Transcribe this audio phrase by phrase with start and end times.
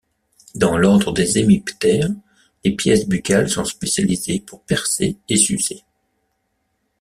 [0.55, 2.09] Dans l'ordre des hémiptères,
[2.65, 5.83] les pièces buccales sont spécialisées pour percer et sucer.